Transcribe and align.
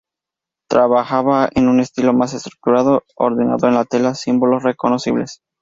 Trabajaba 0.67 1.47
en 1.53 1.67
un 1.67 1.79
estilo 1.79 2.11
más 2.11 2.33
estructurado, 2.33 3.03
ordenando 3.15 3.67
en 3.67 3.75
la 3.75 3.85
tela 3.85 4.15
símbolos 4.15 4.63
reconocibles. 4.63 5.43